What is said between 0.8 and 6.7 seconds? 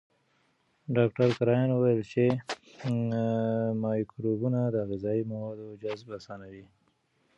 ډاکټر کرایان وویل چې مایکروبونه د غذایي موادو جذب اسانوي.